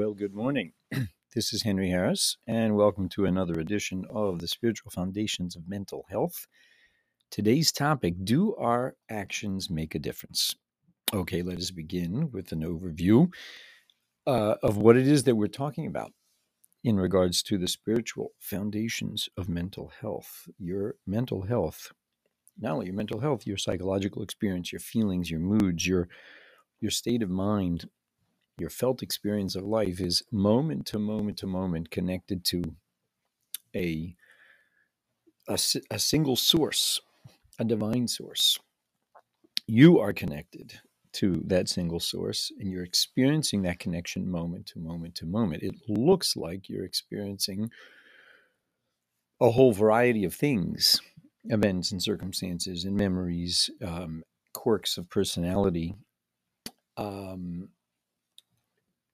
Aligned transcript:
Well, 0.00 0.14
good 0.14 0.34
morning. 0.34 0.72
this 1.34 1.52
is 1.52 1.64
Henry 1.64 1.90
Harris, 1.90 2.38
and 2.46 2.74
welcome 2.74 3.10
to 3.10 3.26
another 3.26 3.60
edition 3.60 4.06
of 4.08 4.38
the 4.38 4.48
Spiritual 4.48 4.90
Foundations 4.90 5.56
of 5.56 5.68
Mental 5.68 6.06
Health. 6.08 6.46
Today's 7.30 7.70
topic 7.70 8.14
Do 8.24 8.56
our 8.56 8.96
actions 9.10 9.68
make 9.68 9.94
a 9.94 9.98
difference? 9.98 10.54
Okay, 11.12 11.42
let 11.42 11.58
us 11.58 11.70
begin 11.70 12.32
with 12.32 12.50
an 12.50 12.62
overview 12.62 13.30
uh, 14.26 14.54
of 14.62 14.78
what 14.78 14.96
it 14.96 15.06
is 15.06 15.24
that 15.24 15.36
we're 15.36 15.48
talking 15.48 15.86
about 15.86 16.12
in 16.82 16.96
regards 16.96 17.42
to 17.42 17.58
the 17.58 17.68
spiritual 17.68 18.30
foundations 18.38 19.28
of 19.36 19.50
mental 19.50 19.92
health. 20.00 20.48
Your 20.58 20.94
mental 21.06 21.42
health, 21.42 21.92
not 22.58 22.72
only 22.72 22.86
your 22.86 22.94
mental 22.94 23.20
health, 23.20 23.46
your 23.46 23.58
psychological 23.58 24.22
experience, 24.22 24.72
your 24.72 24.80
feelings, 24.80 25.30
your 25.30 25.40
moods, 25.40 25.86
your 25.86 26.08
your 26.80 26.90
state 26.90 27.22
of 27.22 27.28
mind 27.28 27.86
your 28.60 28.70
felt 28.70 29.02
experience 29.02 29.56
of 29.56 29.64
life 29.64 30.00
is 30.00 30.22
moment 30.30 30.86
to 30.86 30.98
moment 30.98 31.38
to 31.38 31.46
moment 31.46 31.90
connected 31.90 32.44
to 32.44 32.62
a, 33.74 34.14
a, 35.48 35.58
a 35.90 35.98
single 35.98 36.36
source, 36.36 37.00
a 37.58 37.64
divine 37.64 38.06
source. 38.06 38.58
You 39.66 39.98
are 39.98 40.12
connected 40.12 40.80
to 41.12 41.42
that 41.46 41.68
single 41.68 42.00
source 42.00 42.52
and 42.60 42.70
you're 42.70 42.84
experiencing 42.84 43.62
that 43.62 43.78
connection 43.78 44.30
moment 44.30 44.66
to 44.66 44.78
moment 44.78 45.14
to 45.16 45.26
moment. 45.26 45.62
It 45.62 45.74
looks 45.88 46.36
like 46.36 46.68
you're 46.68 46.84
experiencing 46.84 47.70
a 49.40 49.50
whole 49.50 49.72
variety 49.72 50.24
of 50.24 50.34
things, 50.34 51.00
events 51.44 51.92
and 51.92 52.02
circumstances 52.02 52.84
and 52.84 52.96
memories, 52.96 53.70
um, 53.84 54.22
quirks 54.52 54.98
of 54.98 55.08
personality, 55.08 55.94
um, 56.96 57.68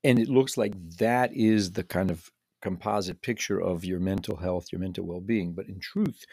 and 0.07 0.21
it 0.21 0.29
looks 0.29 0.57
like 0.57 0.73
that 0.99 1.35
is 1.35 1.73
the 1.73 1.83
kind 1.83 2.13
of 2.13 2.31
composite 2.63 3.23
picture 3.23 3.61
of 3.61 3.85
your 3.85 3.99
mental 3.99 4.37
health, 4.37 4.69
your 4.71 4.81
mental 4.81 5.05
well 5.05 5.21
being. 5.21 5.53
But 5.53 5.67
in 5.67 5.81
truth, 5.81 6.25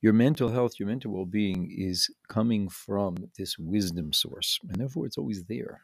your 0.00 0.14
mental 0.14 0.48
health, 0.48 0.80
your 0.80 0.88
mental 0.88 1.12
well 1.12 1.26
being 1.26 1.70
is 1.70 2.08
coming 2.30 2.70
from 2.70 3.16
this 3.36 3.58
wisdom 3.58 4.14
source. 4.14 4.58
And 4.66 4.80
therefore, 4.80 5.04
it's 5.04 5.18
always 5.18 5.44
there. 5.44 5.82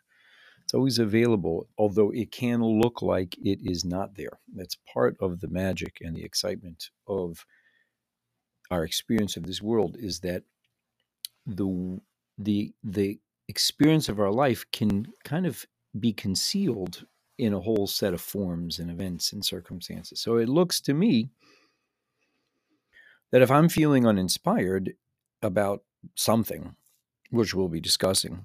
It's 0.65 0.73
always 0.73 0.99
available, 0.99 1.69
although 1.77 2.11
it 2.11 2.33
can 2.33 2.65
look 2.65 3.03
like 3.03 3.37
it 3.39 3.59
is 3.63 3.85
not 3.85 4.17
there. 4.17 4.41
That's 4.55 4.79
part 4.93 5.15
of 5.21 5.41
the 5.41 5.49
magic 5.49 5.99
and 6.01 6.17
the 6.17 6.25
excitement 6.25 6.89
of 7.07 7.45
our 8.71 8.83
experience 8.83 9.37
of 9.37 9.45
this 9.47 9.61
world 9.61 9.97
is 9.99 10.21
that 10.21 10.43
the 11.45 12.01
the 12.39 12.73
the 12.83 13.21
experience 13.47 14.09
of 14.09 14.19
our 14.21 14.33
life 14.33 14.65
can 14.73 15.07
kind 15.23 15.47
of 15.47 15.67
be 16.01 16.15
concealed 16.15 17.07
in 17.39 17.53
a 17.53 17.61
whole 17.61 17.87
set 17.87 18.15
of 18.15 18.21
forms 18.21 18.79
and 18.79 18.91
events 18.91 19.33
and 19.33 19.45
circumstances. 19.45 20.21
So 20.21 20.37
it 20.37 20.49
looks 20.49 20.81
to 20.83 20.95
me 20.95 21.31
that 23.31 23.43
if 23.43 23.51
I'm 23.51 23.69
feeling 23.69 24.07
uninspired 24.07 24.95
about 25.43 25.83
something, 26.15 26.77
which 27.31 27.55
we'll 27.55 27.69
be 27.69 27.81
discussing, 27.81 28.45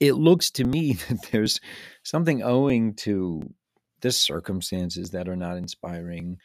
it 0.00 0.14
looks 0.14 0.50
to 0.52 0.64
me 0.64 0.92
that 1.08 1.28
there's 1.32 1.60
something 2.02 2.42
owing 2.42 2.94
to 2.94 3.54
the 4.00 4.12
circumstances 4.12 5.10
that 5.10 5.28
are 5.28 5.36
not 5.36 5.56
inspiring, 5.56 6.38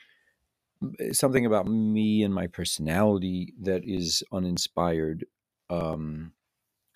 eh, 1.00 1.12
something 1.12 1.46
about 1.46 1.68
me 1.68 2.24
and 2.24 2.34
my 2.34 2.48
personality 2.48 3.54
that 3.60 3.84
is 3.86 4.24
uninspired, 4.32 5.26
um, 5.70 6.32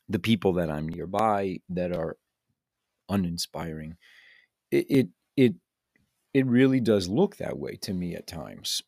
the 0.08 0.20
people 0.20 0.54
that 0.54 0.70
I'm 0.70 0.88
nearby 0.88 1.60
that 1.70 1.92
are 1.92 2.16
uninspiring 3.10 3.98
it, 4.90 5.08
it 5.38 5.54
it 6.34 6.46
really 6.46 6.80
does 6.80 7.08
look 7.08 7.38
that 7.38 7.58
way 7.58 7.76
to 7.78 7.94
me 7.94 8.16
at 8.16 8.28
times. 8.28 8.82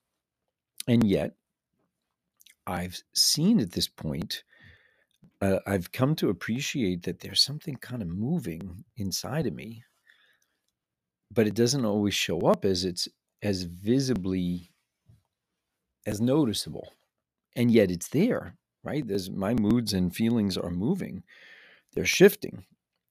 And 0.88 1.04
yet 1.06 1.34
i've 2.70 3.02
seen 3.16 3.60
at 3.62 3.72
this 3.72 3.88
point 3.88 4.44
uh, 5.42 5.60
i've 5.66 5.92
come 5.94 6.16
to 6.16 6.30
appreciate 6.30 7.04
that 7.04 7.20
there's 7.22 7.42
something 7.42 7.76
kind 7.78 8.02
of 8.02 8.10
moving 8.10 8.84
inside 8.98 9.48
of 9.48 9.54
me 9.54 9.84
but 11.32 11.48
it 11.48 11.54
doesn't 11.54 11.86
always 11.86 12.14
show 12.14 12.42
up 12.42 12.66
as 12.66 12.86
it's 12.86 13.08
as 13.42 13.64
visibly 13.64 14.72
as 16.06 16.20
noticeable. 16.22 16.94
And 17.56 17.72
yet 17.72 17.92
it's 17.92 18.10
there 18.10 18.56
right? 18.84 19.06
There's 19.06 19.30
my 19.30 19.54
moods 19.54 19.92
and 19.92 20.16
feelings 20.16 20.58
are 20.58 20.70
moving. 20.70 21.24
They're 21.94 22.06
shifting 22.06 22.66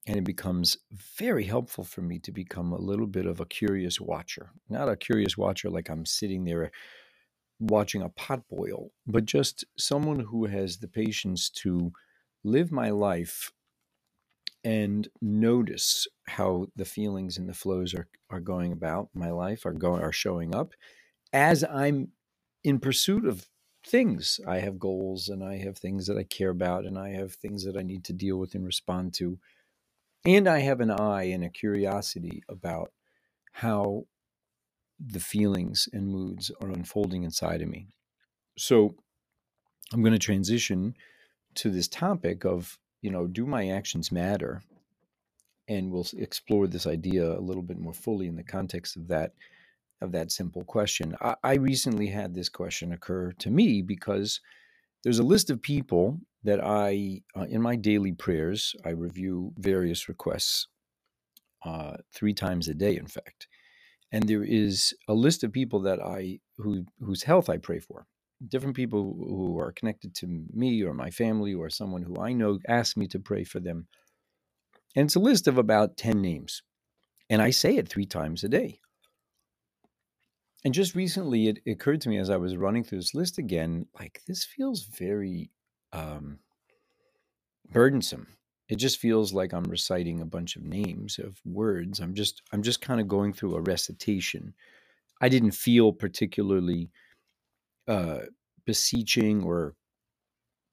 and 0.06 0.16
it 0.16 0.24
becomes 0.24 0.78
very 1.18 1.44
helpful 1.44 1.84
for 1.84 2.00
me 2.00 2.18
to 2.20 2.32
become 2.32 2.72
a 2.72 2.80
little 2.80 3.06
bit 3.06 3.26
of 3.26 3.40
a 3.40 3.46
curious 3.46 4.00
watcher. 4.00 4.50
Not 4.68 4.88
a 4.88 4.96
curious 4.96 5.36
watcher 5.36 5.68
like 5.68 5.88
I'm 5.88 6.06
sitting 6.06 6.44
there 6.44 6.70
watching 7.58 8.02
a 8.02 8.08
pot 8.10 8.42
boil, 8.48 8.92
but 9.06 9.24
just 9.24 9.64
someone 9.76 10.20
who 10.20 10.46
has 10.46 10.78
the 10.78 10.88
patience 10.88 11.50
to 11.50 11.92
live 12.44 12.70
my 12.70 12.90
life 12.90 13.52
and 14.62 15.08
notice 15.20 16.06
how 16.28 16.66
the 16.76 16.84
feelings 16.84 17.38
and 17.38 17.48
the 17.48 17.54
flows 17.54 17.94
are, 17.94 18.08
are 18.30 18.40
going 18.40 18.72
about 18.72 19.08
my 19.14 19.30
life 19.30 19.64
are 19.64 19.72
going 19.72 20.02
are 20.02 20.12
showing 20.12 20.54
up 20.54 20.72
as 21.32 21.64
I'm 21.64 22.08
in 22.64 22.80
pursuit 22.80 23.24
of 23.26 23.46
things. 23.86 24.40
I 24.46 24.58
have 24.58 24.78
goals 24.78 25.28
and 25.28 25.44
I 25.44 25.58
have 25.58 25.78
things 25.78 26.06
that 26.06 26.18
I 26.18 26.24
care 26.24 26.50
about 26.50 26.84
and 26.84 26.98
I 26.98 27.10
have 27.10 27.34
things 27.34 27.64
that 27.64 27.76
I 27.76 27.82
need 27.82 28.04
to 28.04 28.12
deal 28.12 28.38
with 28.38 28.54
and 28.54 28.66
respond 28.66 29.14
to 29.14 29.38
and 30.26 30.48
I 30.48 30.60
have 30.60 30.80
an 30.80 30.90
eye 30.90 31.24
and 31.24 31.44
a 31.44 31.48
curiosity 31.48 32.42
about 32.48 32.92
how 33.52 34.06
the 34.98 35.20
feelings 35.20 35.88
and 35.92 36.08
moods 36.08 36.50
are 36.60 36.70
unfolding 36.70 37.22
inside 37.22 37.62
of 37.62 37.68
me. 37.68 37.88
So 38.58 38.94
I'm 39.92 40.02
going 40.02 40.12
to 40.12 40.18
transition 40.18 40.94
to 41.56 41.70
this 41.70 41.88
topic 41.88 42.44
of, 42.44 42.78
you 43.02 43.10
know, 43.10 43.26
do 43.26 43.46
my 43.46 43.68
actions 43.68 44.10
matter? 44.10 44.62
And 45.68 45.90
we'll 45.90 46.06
explore 46.16 46.66
this 46.66 46.86
idea 46.86 47.26
a 47.32 47.40
little 47.40 47.62
bit 47.62 47.78
more 47.78 47.92
fully 47.92 48.26
in 48.26 48.36
the 48.36 48.42
context 48.42 48.96
of 48.96 49.08
that 49.08 49.32
of 50.02 50.12
that 50.12 50.30
simple 50.30 50.62
question. 50.62 51.16
I, 51.22 51.36
I 51.42 51.54
recently 51.54 52.08
had 52.08 52.34
this 52.34 52.50
question 52.50 52.92
occur 52.92 53.32
to 53.38 53.50
me 53.50 53.80
because 53.80 54.40
there's 55.02 55.18
a 55.18 55.24
list 55.24 55.48
of 55.48 55.62
people 55.62 56.20
that 56.46 56.64
I, 56.64 57.22
uh, 57.36 57.42
in 57.42 57.60
my 57.60 57.76
daily 57.76 58.12
prayers, 58.12 58.74
I 58.84 58.90
review 58.90 59.52
various 59.58 60.08
requests 60.08 60.68
uh, 61.64 61.96
three 62.14 62.34
times 62.34 62.68
a 62.68 62.74
day, 62.74 62.96
in 62.96 63.06
fact. 63.06 63.48
And 64.12 64.28
there 64.28 64.44
is 64.44 64.94
a 65.08 65.14
list 65.14 65.42
of 65.42 65.52
people 65.52 65.80
that 65.80 66.00
I 66.00 66.38
who 66.58 66.86
whose 67.00 67.24
health 67.24 67.48
I 67.50 67.58
pray 67.58 67.80
for. 67.80 68.06
Different 68.48 68.76
people 68.76 69.16
who 69.18 69.58
are 69.58 69.72
connected 69.72 70.14
to 70.16 70.26
me 70.52 70.82
or 70.84 70.94
my 70.94 71.10
family 71.10 71.52
or 71.54 71.68
someone 71.68 72.02
who 72.02 72.20
I 72.20 72.32
know 72.32 72.60
ask 72.68 72.96
me 72.96 73.08
to 73.08 73.18
pray 73.18 73.42
for 73.44 73.60
them. 73.60 73.88
And 74.94 75.06
it's 75.06 75.16
a 75.16 75.20
list 75.20 75.48
of 75.48 75.58
about 75.58 75.96
10 75.96 76.22
names. 76.22 76.62
And 77.28 77.42
I 77.42 77.50
say 77.50 77.76
it 77.76 77.88
three 77.88 78.06
times 78.06 78.44
a 78.44 78.48
day. 78.48 78.80
And 80.64 80.74
just 80.74 80.94
recently, 80.94 81.48
it 81.48 81.58
occurred 81.66 82.00
to 82.02 82.08
me 82.08 82.18
as 82.18 82.30
I 82.30 82.36
was 82.36 82.56
running 82.56 82.84
through 82.84 82.98
this 82.98 83.14
list 83.14 83.38
again 83.38 83.86
like, 83.98 84.20
this 84.26 84.44
feels 84.44 84.84
very 84.84 85.50
um, 85.92 86.38
burdensome. 87.70 88.26
It 88.68 88.76
just 88.76 88.98
feels 88.98 89.32
like 89.32 89.52
I'm 89.52 89.64
reciting 89.64 90.20
a 90.20 90.26
bunch 90.26 90.56
of 90.56 90.64
names 90.64 91.18
of 91.18 91.40
words. 91.44 92.00
I'm 92.00 92.14
just 92.14 92.42
I'm 92.52 92.62
just 92.62 92.80
kind 92.80 93.00
of 93.00 93.08
going 93.08 93.32
through 93.32 93.54
a 93.54 93.60
recitation. 93.60 94.54
I 95.20 95.28
didn't 95.28 95.52
feel 95.52 95.92
particularly 95.92 96.90
uh, 97.86 98.20
beseeching 98.64 99.44
or 99.44 99.74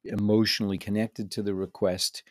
emotionally 0.05 0.77
connected 0.77 1.31
to 1.31 1.43
the 1.43 1.53
request. 1.53 2.23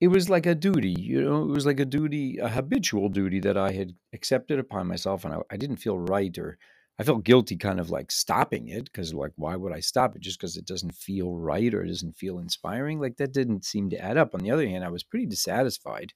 It 0.00 0.08
was 0.08 0.28
like 0.28 0.44
a 0.44 0.54
duty, 0.54 0.94
you 0.98 1.22
know, 1.22 1.42
it 1.42 1.48
was 1.48 1.64
like 1.64 1.80
a 1.80 1.86
duty, 1.86 2.36
a 2.36 2.48
habitual 2.48 3.08
duty 3.08 3.40
that 3.40 3.56
I 3.56 3.72
had 3.72 3.94
accepted 4.12 4.58
upon 4.58 4.86
myself, 4.86 5.24
and 5.24 5.32
I, 5.32 5.38
I 5.50 5.56
didn't 5.56 5.78
feel 5.78 5.98
right 5.98 6.36
or 6.36 6.58
I 6.98 7.04
felt 7.04 7.24
guilty 7.24 7.56
kind 7.56 7.78
of 7.78 7.90
like 7.90 8.10
stopping 8.10 8.68
it 8.68 8.84
because, 8.84 9.12
like, 9.12 9.32
why 9.36 9.54
would 9.54 9.72
I 9.72 9.80
stop 9.80 10.16
it 10.16 10.22
just 10.22 10.40
because 10.40 10.56
it 10.56 10.64
doesn't 10.64 10.94
feel 10.94 11.34
right 11.34 11.72
or 11.74 11.82
it 11.82 11.88
doesn't 11.88 12.16
feel 12.16 12.38
inspiring? 12.38 13.00
Like, 13.00 13.18
that 13.18 13.32
didn't 13.32 13.66
seem 13.66 13.90
to 13.90 13.98
add 13.98 14.16
up. 14.16 14.34
On 14.34 14.40
the 14.40 14.50
other 14.50 14.66
hand, 14.66 14.82
I 14.82 14.88
was 14.88 15.04
pretty 15.04 15.26
dissatisfied 15.26 16.14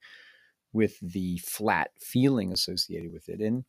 with 0.73 0.99
the 1.01 1.37
flat 1.39 1.91
feeling 2.01 2.53
associated 2.53 3.13
with 3.13 3.29
it. 3.29 3.41
And, 3.41 3.65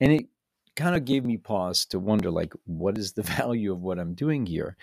and 0.00 0.12
it 0.12 0.26
kind 0.74 0.96
of 0.96 1.04
gave 1.04 1.24
me 1.24 1.36
pause 1.36 1.84
to 1.86 1.98
wonder, 1.98 2.30
like, 2.30 2.54
what 2.64 2.96
is 2.96 3.12
the 3.12 3.22
value 3.38 3.72
of 3.72 3.82
what 3.82 3.98
I'm 3.98 4.14
doing 4.14 4.46
here? 4.46 4.76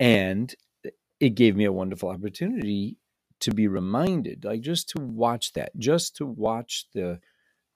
And 0.00 0.52
it 1.20 1.30
gave 1.30 1.54
me 1.54 1.64
a 1.64 1.72
wonderful 1.72 2.08
opportunity 2.08 2.98
to 3.40 3.52
be 3.52 3.68
reminded, 3.68 4.44
like, 4.44 4.62
just 4.62 4.88
to 4.88 5.00
watch 5.00 5.52
that, 5.52 5.70
just 5.78 6.16
to 6.16 6.26
watch 6.26 6.86
the, 6.94 7.20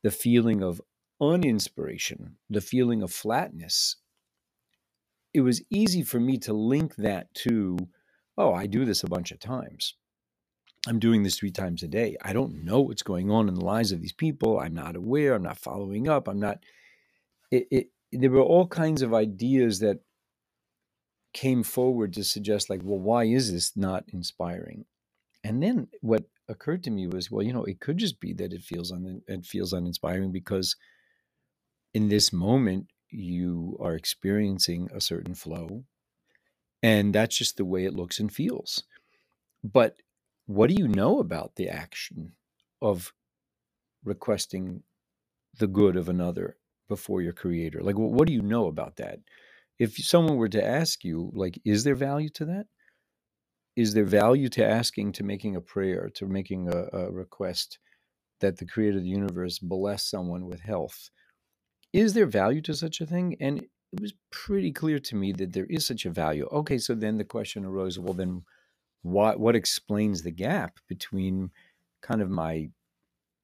the 0.02 0.10
feeling 0.10 0.64
of 0.64 0.80
uninspiration, 1.20 2.36
the 2.48 2.60
feeling 2.60 3.02
of 3.02 3.12
flatness, 3.12 3.96
it 5.32 5.42
was 5.42 5.62
easy 5.70 6.02
for 6.02 6.18
me 6.18 6.38
to 6.38 6.52
link 6.52 6.96
that 6.96 7.32
to, 7.34 7.78
oh, 8.36 8.52
I 8.52 8.66
do 8.66 8.84
this 8.84 9.04
a 9.04 9.08
bunch 9.08 9.30
of 9.30 9.38
times. 9.38 9.94
I'm 10.88 10.98
doing 10.98 11.22
this 11.22 11.38
three 11.38 11.50
times 11.50 11.82
a 11.82 11.88
day. 11.88 12.16
I 12.22 12.32
don't 12.32 12.64
know 12.64 12.80
what's 12.80 13.02
going 13.02 13.30
on 13.30 13.48
in 13.48 13.54
the 13.54 13.64
lives 13.64 13.92
of 13.92 14.00
these 14.00 14.14
people. 14.14 14.58
I'm 14.58 14.74
not 14.74 14.96
aware. 14.96 15.34
I'm 15.34 15.42
not 15.42 15.58
following 15.58 16.08
up. 16.08 16.26
I'm 16.26 16.40
not. 16.40 16.58
It, 17.50 17.66
it, 17.70 17.86
there 18.12 18.30
were 18.30 18.40
all 18.40 18.66
kinds 18.66 19.02
of 19.02 19.12
ideas 19.12 19.80
that 19.80 20.00
came 21.34 21.62
forward 21.62 22.14
to 22.14 22.24
suggest, 22.24 22.70
like, 22.70 22.80
well, 22.82 22.98
why 22.98 23.24
is 23.24 23.52
this 23.52 23.76
not 23.76 24.04
inspiring? 24.08 24.86
And 25.44 25.62
then 25.62 25.88
what 26.00 26.24
occurred 26.48 26.82
to 26.84 26.90
me 26.90 27.06
was, 27.06 27.30
well, 27.30 27.44
you 27.44 27.52
know, 27.52 27.64
it 27.64 27.80
could 27.80 27.98
just 27.98 28.18
be 28.18 28.32
that 28.34 28.52
it 28.52 28.62
feels 28.62 28.90
un, 28.90 29.22
it 29.28 29.44
feels 29.44 29.72
uninspiring 29.72 30.32
because 30.32 30.76
in 31.94 32.08
this 32.08 32.32
moment 32.32 32.88
you 33.10 33.76
are 33.80 33.94
experiencing 33.94 34.88
a 34.94 35.00
certain 35.00 35.34
flow, 35.34 35.84
and 36.82 37.14
that's 37.14 37.36
just 37.36 37.56
the 37.56 37.64
way 37.64 37.84
it 37.84 37.94
looks 37.94 38.20
and 38.20 38.32
feels. 38.32 38.84
But 39.62 39.96
what 40.46 40.68
do 40.68 40.76
you 40.78 40.88
know 40.88 41.18
about 41.18 41.56
the 41.56 41.68
action 41.68 42.32
of 42.80 43.12
requesting 44.04 44.82
the 45.58 45.66
good 45.66 45.96
of 45.96 46.08
another 46.08 46.56
before 46.88 47.20
your 47.20 47.32
creator? 47.32 47.80
Like, 47.82 47.96
what 47.96 48.26
do 48.26 48.32
you 48.32 48.42
know 48.42 48.66
about 48.66 48.96
that? 48.96 49.20
If 49.78 49.96
someone 49.96 50.36
were 50.36 50.48
to 50.48 50.64
ask 50.64 51.04
you, 51.04 51.30
like, 51.34 51.60
is 51.64 51.84
there 51.84 51.94
value 51.94 52.28
to 52.30 52.44
that? 52.46 52.66
Is 53.76 53.94
there 53.94 54.04
value 54.04 54.48
to 54.50 54.64
asking, 54.64 55.12
to 55.12 55.24
making 55.24 55.56
a 55.56 55.60
prayer, 55.60 56.10
to 56.14 56.26
making 56.26 56.68
a, 56.68 56.98
a 56.98 57.10
request 57.10 57.78
that 58.40 58.58
the 58.58 58.66
creator 58.66 58.98
of 58.98 59.04
the 59.04 59.10
universe 59.10 59.58
bless 59.58 60.08
someone 60.08 60.46
with 60.46 60.60
health? 60.60 61.10
Is 61.92 62.14
there 62.14 62.26
value 62.26 62.60
to 62.62 62.74
such 62.74 63.00
a 63.00 63.06
thing? 63.06 63.36
And 63.40 63.66
it 63.92 64.00
was 64.00 64.14
pretty 64.30 64.72
clear 64.72 64.98
to 65.00 65.16
me 65.16 65.32
that 65.32 65.52
there 65.52 65.66
is 65.66 65.86
such 65.86 66.06
a 66.06 66.10
value. 66.10 66.46
Okay, 66.52 66.78
so 66.78 66.94
then 66.94 67.18
the 67.18 67.24
question 67.24 67.64
arose 67.64 67.98
well, 67.98 68.14
then 68.14 68.44
what 69.02 69.40
what 69.40 69.56
explains 69.56 70.22
the 70.22 70.30
gap 70.30 70.78
between 70.88 71.50
kind 72.02 72.20
of 72.22 72.30
my 72.30 72.70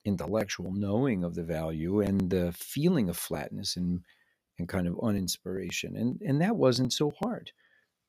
intellectual 0.05 0.71
knowing 0.71 1.23
of 1.23 1.35
the 1.35 1.43
value 1.43 1.99
and 1.99 2.29
the 2.29 2.53
feeling 2.53 3.09
of 3.09 3.17
flatness 3.17 3.75
and 3.75 4.01
and 4.57 4.69
kind 4.69 4.87
of 4.87 4.99
uninspiration 5.03 5.95
and 5.95 6.21
and 6.21 6.41
that 6.41 6.55
wasn't 6.55 6.93
so 6.93 7.11
hard 7.19 7.51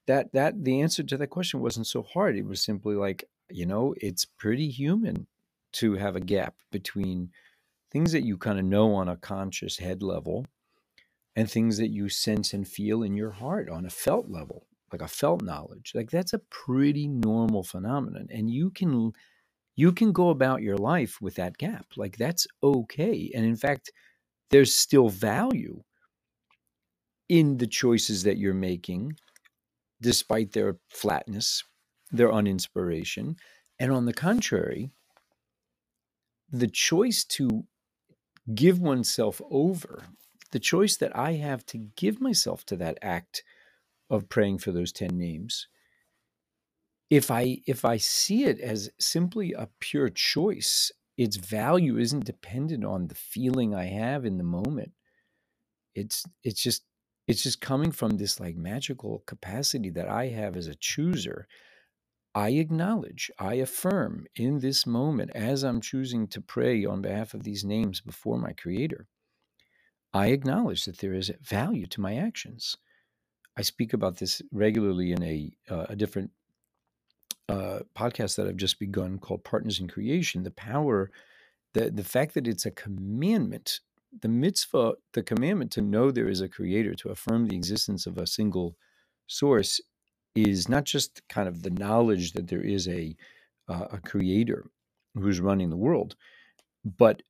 that 0.06 0.32
that 0.32 0.64
the 0.64 0.80
answer 0.80 1.02
to 1.02 1.16
that 1.16 1.26
question 1.28 1.60
wasn't 1.60 1.86
so 1.86 2.02
hard 2.02 2.36
it 2.36 2.46
was 2.46 2.62
simply 2.62 2.94
like 2.94 3.24
you 3.50 3.66
know 3.66 3.94
it's 4.00 4.24
pretty 4.24 4.68
human 4.68 5.26
to 5.72 5.94
have 5.94 6.14
a 6.14 6.20
gap 6.20 6.54
between 6.70 7.30
things 7.90 8.12
that 8.12 8.24
you 8.24 8.36
kind 8.36 8.58
of 8.58 8.64
know 8.64 8.94
on 8.94 9.08
a 9.08 9.16
conscious 9.16 9.78
head 9.78 10.02
level 10.02 10.46
and 11.36 11.50
things 11.50 11.78
that 11.78 11.90
you 11.90 12.08
sense 12.08 12.52
and 12.52 12.66
feel 12.66 13.02
in 13.02 13.16
your 13.16 13.30
heart 13.30 13.68
on 13.68 13.86
a 13.86 13.90
felt 13.90 14.28
level 14.28 14.66
like 14.92 15.02
a 15.02 15.08
felt 15.08 15.42
knowledge 15.42 15.92
like 15.94 16.10
that's 16.10 16.32
a 16.32 16.40
pretty 16.50 17.06
normal 17.06 17.62
phenomenon 17.62 18.26
and 18.30 18.50
you 18.50 18.70
can 18.70 19.12
you 19.76 19.92
can 19.92 20.12
go 20.12 20.30
about 20.30 20.62
your 20.62 20.76
life 20.76 21.18
with 21.20 21.34
that 21.36 21.56
gap 21.58 21.86
like 21.96 22.16
that's 22.16 22.46
okay 22.62 23.30
and 23.34 23.44
in 23.44 23.56
fact 23.56 23.92
there's 24.50 24.74
still 24.74 25.08
value 25.08 25.82
in 27.28 27.58
the 27.58 27.66
choices 27.66 28.22
that 28.22 28.38
you're 28.38 28.54
making 28.54 29.12
despite 30.00 30.52
their 30.52 30.76
flatness 30.88 31.62
their 32.10 32.32
uninspiration 32.32 33.36
and 33.78 33.92
on 33.92 34.06
the 34.06 34.12
contrary 34.12 34.90
the 36.50 36.66
choice 36.66 37.24
to 37.24 37.64
give 38.54 38.80
oneself 38.80 39.40
over 39.50 40.04
the 40.52 40.58
choice 40.58 40.96
that 40.96 41.16
i 41.16 41.32
have 41.32 41.64
to 41.66 41.78
give 41.96 42.20
myself 42.20 42.64
to 42.64 42.76
that 42.76 42.98
act 43.02 43.42
of 44.10 44.28
praying 44.28 44.58
for 44.58 44.72
those 44.72 44.92
10 44.92 45.10
names 45.16 45.68
if 47.10 47.30
i 47.30 47.58
if 47.66 47.84
i 47.84 47.96
see 47.96 48.44
it 48.44 48.60
as 48.60 48.90
simply 48.98 49.52
a 49.52 49.68
pure 49.80 50.08
choice 50.08 50.92
its 51.18 51.36
value 51.36 51.98
isn't 51.98 52.24
dependent 52.24 52.84
on 52.84 53.08
the 53.08 53.14
feeling 53.14 53.74
i 53.74 53.84
have 53.84 54.24
in 54.24 54.38
the 54.38 54.44
moment. 54.44 54.92
It's 55.94 56.24
it's 56.44 56.62
just 56.62 56.84
it's 57.26 57.42
just 57.42 57.60
coming 57.60 57.90
from 57.92 58.16
this 58.16 58.38
like 58.38 58.56
magical 58.56 59.24
capacity 59.26 59.90
that 59.90 60.08
i 60.08 60.28
have 60.28 60.56
as 60.56 60.68
a 60.68 60.76
chooser 60.76 61.46
i 62.34 62.50
acknowledge 62.50 63.30
i 63.38 63.54
affirm 63.54 64.26
in 64.36 64.58
this 64.60 64.86
moment 64.86 65.30
as 65.34 65.62
i'm 65.62 65.80
choosing 65.80 66.26
to 66.26 66.40
pray 66.40 66.84
on 66.84 67.02
behalf 67.02 67.34
of 67.34 67.42
these 67.42 67.64
names 67.64 68.00
before 68.00 68.38
my 68.38 68.52
creator 68.52 69.06
i 70.12 70.28
acknowledge 70.28 70.84
that 70.84 70.98
there 70.98 71.14
is 71.14 71.32
value 71.42 71.86
to 71.86 72.00
my 72.00 72.16
actions 72.16 72.76
I 73.58 73.62
speak 73.62 73.92
about 73.92 74.18
this 74.18 74.40
regularly 74.52 75.10
in 75.10 75.22
a 75.24 75.50
uh, 75.68 75.86
a 75.88 75.96
different 75.96 76.30
uh, 77.48 77.80
podcast 77.96 78.36
that 78.36 78.46
I've 78.46 78.56
just 78.56 78.78
begun 78.78 79.18
called 79.18 79.42
Partners 79.42 79.80
in 79.80 79.88
Creation. 79.88 80.44
The 80.44 80.52
power, 80.52 81.10
the 81.74 81.90
the 81.90 82.04
fact 82.04 82.34
that 82.34 82.46
it's 82.46 82.66
a 82.66 82.70
commandment, 82.70 83.80
the 84.22 84.28
mitzvah, 84.28 84.92
the 85.12 85.24
commandment 85.24 85.72
to 85.72 85.82
know 85.82 86.12
there 86.12 86.28
is 86.28 86.40
a 86.40 86.48
creator, 86.48 86.94
to 86.94 87.08
affirm 87.08 87.48
the 87.48 87.56
existence 87.56 88.06
of 88.06 88.16
a 88.16 88.28
single 88.28 88.76
source, 89.26 89.80
is 90.34 90.68
not 90.68 90.84
just 90.84 91.22
kind 91.28 91.48
of 91.48 91.62
the 91.62 91.70
knowledge 91.70 92.32
that 92.32 92.48
there 92.48 92.62
is 92.62 92.88
a 92.88 93.16
uh, 93.68 93.86
a 93.92 93.98
creator 93.98 94.70
who's 95.14 95.40
running 95.40 95.70
the 95.70 95.76
world, 95.76 96.16
but 96.84 97.22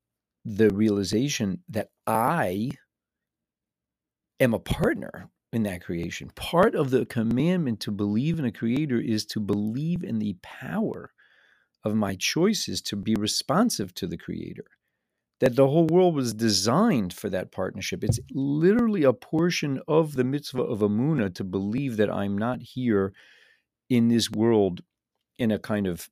the 0.45 0.71
realization 0.71 1.63
that 1.69 1.89
I 2.07 2.71
am 4.41 4.55
a 4.55 4.59
partner 4.59 5.29
in 5.53 5.63
that 5.65 5.83
creation. 5.83 6.31
Part 6.35 6.75
of 6.75 6.91
the 6.91 7.07
commandment 7.07 7.81
to 7.81 7.91
believe 7.91 8.39
in 8.39 8.45
a 8.45 8.53
creator 8.53 9.01
is 9.01 9.25
to 9.27 9.41
believe 9.41 10.05
in 10.05 10.19
the 10.19 10.37
power 10.43 11.11
of 11.85 11.95
my 11.95 12.15
choices 12.17 12.83
to 12.83 12.97
be 12.97 13.15
responsive 13.15 13.95
to 13.95 14.07
the 14.07 14.19
creator. 14.19 14.67
That 15.41 15.55
the 15.55 15.69
whole 15.69 15.87
world 15.87 16.15
was 16.15 16.35
designed 16.35 17.13
for 17.13 17.31
that 17.31 17.53
partnership. 17.53 18.03
It's 18.03 18.19
literally 18.33 19.05
a 19.05 19.13
portion 19.13 19.81
of 19.87 20.15
the 20.15 20.25
mitzvah 20.25 20.63
of 20.63 20.81
Amuna 20.81 21.33
to 21.35 21.45
believe 21.45 21.97
that 21.97 22.13
I'm 22.13 22.37
not 22.37 22.61
here 22.61 23.13
in 23.89 24.09
this 24.09 24.31
world 24.31 24.83
in 25.39 25.53
a 25.53 25.59
kind 25.59 25.87
of 25.87 26.11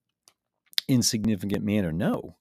insignificant 0.88 1.64
manner. 1.64 1.90
No, 1.90 2.37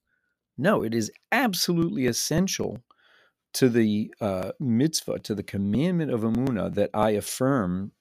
no, 0.58 0.84
it 0.84 0.94
is 0.94 1.12
absolutely 1.32 2.06
essential 2.06 2.84
to 3.54 3.70
the 3.70 4.14
uh, 4.22 4.52
mitzvah, 4.60 5.20
to 5.20 5.34
the 5.34 5.44
commandment 5.44 6.12
of 6.12 6.22
Amuna 6.22 6.74
that 6.76 6.90
I 6.94 7.12
affirm 7.12 7.92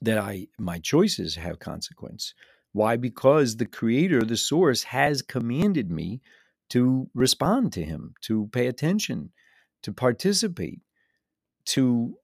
that 0.00 0.18
I 0.18 0.48
my 0.58 0.78
choices 0.78 1.36
have 1.36 1.58
consequence. 1.58 2.34
Why? 2.72 2.96
Because 2.96 3.56
the 3.56 3.66
creator, 3.66 4.22
the 4.22 4.36
source, 4.36 4.82
has 4.84 5.22
commanded 5.22 5.90
me 5.90 6.20
to 6.72 7.10
respond 7.12 7.70
to 7.74 7.84
him, 7.84 8.14
to 8.22 8.48
pay 8.50 8.66
attention, 8.66 9.30
to 9.82 9.92
participate, 9.92 10.80
to 11.66 12.14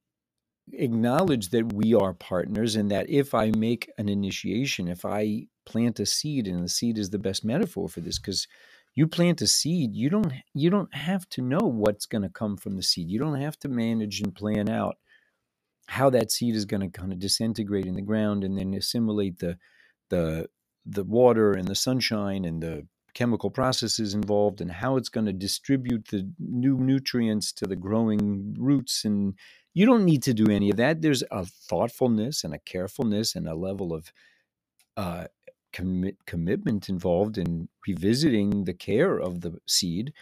acknowledge 0.72 1.50
that 1.50 1.70
we 1.74 1.92
are 1.92 2.14
partners 2.14 2.74
and 2.74 2.90
that 2.90 3.10
if 3.10 3.34
I 3.34 3.50
make 3.50 3.90
an 3.98 4.08
initiation, 4.08 4.88
if 4.88 5.04
I 5.04 5.48
plant 5.66 6.00
a 6.00 6.06
seed, 6.06 6.46
and 6.46 6.64
the 6.64 6.68
seed 6.70 6.96
is 6.96 7.10
the 7.10 7.18
best 7.18 7.44
metaphor 7.44 7.90
for 7.90 8.00
this 8.00 8.18
because 8.18 8.48
you 8.94 9.06
plant 9.06 9.42
a 9.42 9.46
seed 9.46 9.94
you 9.94 10.08
don't 10.08 10.32
you 10.54 10.70
don't 10.70 10.94
have 10.94 11.28
to 11.28 11.42
know 11.42 11.60
what's 11.60 12.06
going 12.06 12.22
to 12.22 12.30
come 12.30 12.56
from 12.56 12.76
the 12.76 12.82
seed. 12.82 13.10
You 13.10 13.18
don't 13.18 13.40
have 13.40 13.58
to 13.60 13.68
manage 13.68 14.22
and 14.22 14.34
plan 14.34 14.70
out 14.70 14.96
how 15.88 16.08
that 16.08 16.32
seed 16.32 16.54
is 16.54 16.64
going 16.64 16.80
to 16.80 16.88
kind 16.88 17.12
of 17.12 17.18
disintegrate 17.18 17.84
in 17.84 17.96
the 17.96 18.02
ground 18.02 18.44
and 18.44 18.56
then 18.56 18.72
assimilate 18.72 19.40
the 19.40 19.58
the 20.08 20.48
the 20.86 21.04
water 21.04 21.52
and 21.52 21.68
the 21.68 21.74
sunshine 21.74 22.46
and 22.46 22.62
the 22.62 22.86
chemical 23.18 23.50
processes 23.50 24.14
involved 24.14 24.60
and 24.60 24.70
how 24.70 24.96
it's 24.96 25.08
going 25.08 25.26
to 25.26 25.32
distribute 25.32 26.06
the 26.08 26.30
new 26.38 26.76
nutrients 26.78 27.52
to 27.52 27.66
the 27.66 27.76
growing 27.86 28.54
roots 28.58 29.04
and 29.04 29.34
you 29.74 29.84
don't 29.86 30.04
need 30.04 30.22
to 30.22 30.34
do 30.34 30.48
any 30.50 30.70
of 30.70 30.76
that. 30.76 31.02
There's 31.02 31.24
a 31.30 31.44
thoughtfulness 31.44 32.44
and 32.44 32.54
a 32.54 32.58
carefulness 32.60 33.34
and 33.34 33.48
a 33.48 33.54
level 33.54 33.92
of 33.92 34.12
uh, 34.96 35.24
commit, 35.72 36.16
commitment 36.26 36.88
involved 36.88 37.38
in 37.38 37.68
revisiting 37.86 38.64
the 38.64 38.74
care 38.74 39.18
of 39.18 39.40
the 39.40 39.58
seed 39.66 40.12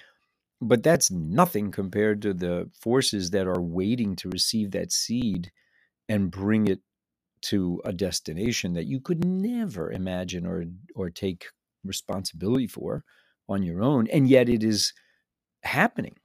but 0.60 0.82
that's 0.82 1.10
nothing 1.10 1.70
compared 1.70 2.22
to 2.22 2.32
the 2.32 2.70
forces 2.80 3.30
that 3.30 3.46
are 3.46 3.60
waiting 3.60 4.16
to 4.16 4.30
receive 4.30 4.70
that 4.70 4.90
seed 4.90 5.52
and 6.08 6.30
bring 6.30 6.66
it 6.66 6.80
to 7.42 7.80
a 7.84 7.92
destination 7.92 8.72
that 8.72 8.86
you 8.86 8.98
could 8.98 9.24
never 9.24 9.92
imagine 9.92 10.46
or 10.46 10.64
or 10.94 11.10
take 11.10 11.46
responsibility 11.86 12.66
for 12.66 13.04
on 13.48 13.62
your 13.62 13.82
own 13.82 14.06
and 14.08 14.28
yet 14.28 14.48
it 14.48 14.62
is 14.62 14.92
happening 15.62 16.16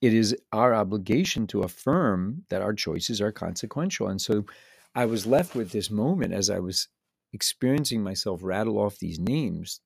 it 0.00 0.14
is 0.14 0.36
our 0.52 0.74
obligation 0.74 1.46
to 1.46 1.62
affirm 1.62 2.44
that 2.50 2.62
our 2.62 2.74
choices 2.74 3.20
are 3.20 3.32
consequential 3.32 4.08
and 4.08 4.20
so 4.20 4.44
i 4.94 5.04
was 5.04 5.26
left 5.26 5.54
with 5.54 5.70
this 5.72 5.90
moment 5.90 6.32
as 6.32 6.50
i 6.50 6.58
was 6.58 6.88
experiencing 7.32 8.02
myself 8.02 8.40
rattle 8.42 8.78
off 8.78 8.98
these 8.98 9.18
names 9.18 9.80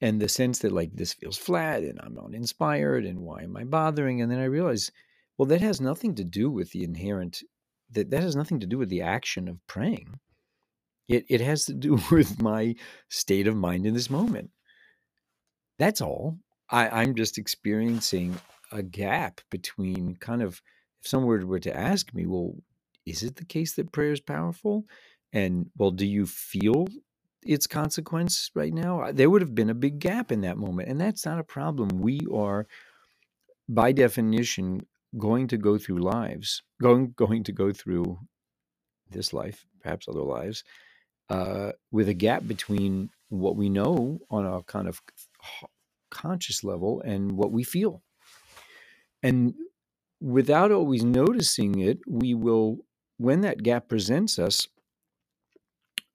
and 0.00 0.20
the 0.20 0.30
sense 0.30 0.60
that 0.60 0.72
like 0.72 0.92
this 0.94 1.14
feels 1.14 1.38
flat 1.38 1.82
and 1.82 2.00
I'm 2.02 2.18
uninspired 2.18 3.06
and 3.06 3.20
why 3.20 3.42
am 3.44 3.56
I 3.58 3.64
bothering? 3.64 4.22
And 4.22 4.30
then 4.30 4.40
I 4.40 4.46
realized, 4.46 4.92
well, 5.38 5.46
that 5.48 5.62
has 5.62 5.80
nothing 5.82 6.16
to 6.16 6.24
do 6.24 6.50
with 6.50 6.72
the 6.72 6.84
inherent 6.84 7.42
that 7.92 8.10
that 8.10 8.22
has 8.22 8.36
nothing 8.36 8.60
to 8.60 8.66
do 8.66 8.78
with 8.78 8.90
the 8.90 9.02
action 9.02 9.48
of 9.48 9.64
praying. 9.68 10.20
It, 11.08 11.26
it 11.28 11.40
has 11.40 11.64
to 11.66 11.74
do 11.74 11.98
with 12.10 12.40
my 12.40 12.74
state 13.08 13.46
of 13.46 13.56
mind 13.56 13.86
in 13.86 13.94
this 13.94 14.10
moment. 14.10 14.50
That's 15.78 16.00
all. 16.00 16.38
I, 16.70 16.88
I'm 16.88 17.14
just 17.14 17.38
experiencing 17.38 18.36
a 18.72 18.82
gap 18.82 19.40
between 19.50 20.16
kind 20.16 20.42
of, 20.42 20.60
if 21.00 21.08
someone 21.08 21.46
were 21.46 21.60
to 21.60 21.76
ask 21.76 22.12
me, 22.14 22.26
well, 22.26 22.54
is 23.04 23.22
it 23.22 23.36
the 23.36 23.44
case 23.44 23.74
that 23.74 23.92
prayer 23.92 24.12
is 24.12 24.20
powerful? 24.20 24.84
And 25.32 25.70
well, 25.76 25.90
do 25.90 26.06
you 26.06 26.26
feel 26.26 26.86
its 27.44 27.66
consequence 27.66 28.50
right 28.54 28.72
now? 28.72 29.10
There 29.12 29.30
would 29.30 29.42
have 29.42 29.54
been 29.54 29.70
a 29.70 29.74
big 29.74 30.00
gap 30.00 30.32
in 30.32 30.40
that 30.40 30.58
moment. 30.58 30.88
And 30.88 31.00
that's 31.00 31.24
not 31.24 31.38
a 31.38 31.44
problem. 31.44 31.88
We 32.00 32.20
are, 32.32 32.66
by 33.68 33.92
definition, 33.92 34.86
going 35.18 35.48
to 35.48 35.56
go 35.56 35.78
through 35.78 35.98
lives, 35.98 36.62
going 36.82 37.14
going 37.16 37.44
to 37.44 37.52
go 37.52 37.72
through 37.72 38.18
this 39.10 39.32
life, 39.32 39.64
perhaps 39.82 40.08
other 40.08 40.22
lives, 40.22 40.64
uh, 41.28 41.72
with 41.90 42.08
a 42.08 42.14
gap 42.14 42.46
between 42.46 43.10
what 43.28 43.56
we 43.56 43.68
know 43.68 44.20
on 44.30 44.46
a 44.46 44.62
kind 44.62 44.88
of 44.88 45.02
conscious 46.10 46.62
level 46.62 47.00
and 47.02 47.32
what 47.32 47.52
we 47.52 47.64
feel. 47.64 48.02
And 49.22 49.54
without 50.20 50.70
always 50.70 51.04
noticing 51.04 51.80
it, 51.80 51.98
we 52.06 52.34
will, 52.34 52.78
when 53.18 53.40
that 53.40 53.62
gap 53.62 53.88
presents 53.88 54.38
us, 54.38 54.68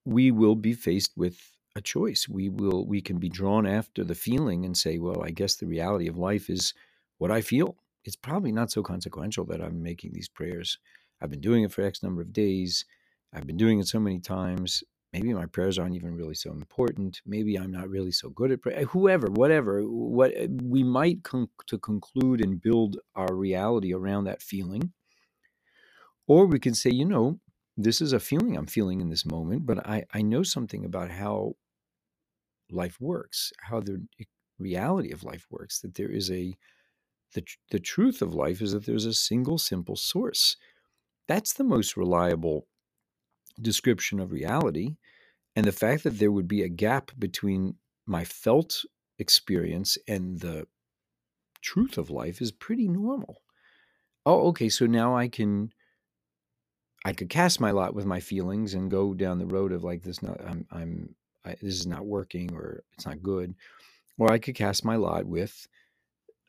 we 0.05 0.31
will 0.31 0.55
be 0.55 0.73
faced 0.73 1.11
with 1.15 1.39
a 1.75 1.81
choice. 1.81 2.27
We 2.27 2.49
will, 2.49 2.85
we 2.85 3.01
can 3.01 3.17
be 3.17 3.29
drawn 3.29 3.65
after 3.67 4.03
the 4.03 4.15
feeling 4.15 4.65
and 4.65 4.75
say, 4.75 4.97
well, 4.97 5.23
I 5.23 5.31
guess 5.31 5.55
the 5.55 5.67
reality 5.67 6.07
of 6.07 6.17
life 6.17 6.49
is 6.49 6.73
what 7.17 7.31
I 7.31 7.41
feel. 7.41 7.75
It's 8.03 8.15
probably 8.15 8.51
not 8.51 8.71
so 8.71 8.81
consequential 8.81 9.45
that 9.45 9.61
I'm 9.61 9.83
making 9.83 10.13
these 10.13 10.27
prayers. 10.27 10.79
I've 11.21 11.29
been 11.29 11.41
doing 11.41 11.63
it 11.63 11.71
for 11.71 11.83
X 11.83 12.01
number 12.01 12.21
of 12.21 12.33
days. 12.33 12.85
I've 13.33 13.45
been 13.45 13.57
doing 13.57 13.79
it 13.79 13.87
so 13.87 13.99
many 13.99 14.19
times 14.19 14.83
maybe 15.13 15.33
my 15.33 15.45
prayers 15.45 15.77
aren't 15.77 15.95
even 15.95 16.15
really 16.15 16.35
so 16.35 16.51
important 16.51 17.21
maybe 17.25 17.55
i'm 17.57 17.71
not 17.71 17.89
really 17.89 18.11
so 18.11 18.29
good 18.29 18.51
at 18.51 18.61
prayer 18.61 18.85
whoever 18.85 19.27
whatever 19.27 19.81
what 19.81 20.31
eh, 20.35 20.47
we 20.63 20.83
might 20.83 21.23
con- 21.23 21.49
to 21.67 21.77
conclude 21.77 22.41
and 22.41 22.61
build 22.61 22.97
our 23.15 23.33
reality 23.33 23.93
around 23.93 24.23
that 24.23 24.41
feeling. 24.41 24.91
Or 26.27 26.45
we 26.45 26.59
can 26.59 26.73
say 26.73 26.91
you 26.91 27.05
know 27.05 27.39
this 27.75 28.01
is 28.01 28.13
a 28.13 28.19
feeling 28.19 28.55
i'm 28.57 28.67
feeling 28.67 29.01
in 29.01 29.09
this 29.09 29.25
moment 29.25 29.65
but 29.65 29.85
i 29.85 30.03
i 30.13 30.21
know 30.21 30.43
something 30.43 30.85
about 30.85 31.09
how 31.09 31.55
life 32.69 32.97
works 33.01 33.51
how 33.61 33.79
the 33.79 34.05
reality 34.59 35.11
of 35.11 35.23
life 35.23 35.45
works 35.49 35.79
that 35.79 35.95
there 35.95 36.11
is 36.11 36.29
a 36.31 36.55
the, 37.33 37.43
the 37.71 37.79
truth 37.79 38.21
of 38.21 38.33
life 38.33 38.61
is 38.61 38.73
that 38.73 38.85
there's 38.85 39.05
a 39.05 39.13
single 39.13 39.57
simple 39.57 39.95
source. 39.95 40.57
That's 41.27 41.53
the 41.53 41.63
most 41.63 41.95
reliable 41.95 42.67
description 43.61 44.19
of 44.19 44.31
reality 44.31 44.95
and 45.55 45.65
the 45.65 45.71
fact 45.71 46.03
that 46.03 46.19
there 46.19 46.31
would 46.31 46.47
be 46.47 46.63
a 46.63 46.69
gap 46.69 47.11
between 47.19 47.75
my 48.05 48.23
felt 48.23 48.83
experience 49.19 49.97
and 50.07 50.39
the 50.39 50.67
truth 51.61 51.97
of 51.97 52.09
life 52.09 52.41
is 52.41 52.51
pretty 52.51 52.87
normal. 52.87 53.41
Oh, 54.25 54.47
okay, 54.49 54.69
so 54.69 54.85
now 54.85 55.15
I 55.15 55.27
can 55.27 55.73
I 57.03 57.13
could 57.13 57.29
cast 57.29 57.59
my 57.59 57.71
lot 57.71 57.95
with 57.95 58.05
my 58.05 58.19
feelings 58.19 58.75
and 58.75 58.91
go 58.91 59.13
down 59.13 59.39
the 59.39 59.47
road 59.47 59.71
of 59.71 59.83
like 59.83 60.03
this 60.03 60.21
not 60.21 60.39
I'm 60.45 60.65
I'm 60.71 61.15
I, 61.43 61.55
this 61.61 61.75
is 61.75 61.87
not 61.87 62.05
working 62.05 62.53
or 62.53 62.83
it's 62.93 63.05
not 63.05 63.23
good 63.23 63.55
or 64.17 64.31
I 64.31 64.37
could 64.37 64.55
cast 64.55 64.85
my 64.85 64.95
lot 64.95 65.25
with 65.25 65.67